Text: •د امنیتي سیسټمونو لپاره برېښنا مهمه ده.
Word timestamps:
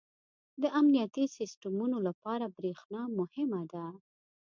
•د 0.61 0.63
امنیتي 0.79 1.25
سیسټمونو 1.37 1.97
لپاره 2.07 2.45
برېښنا 2.57 3.01
مهمه 3.19 3.61
ده. 3.73 3.85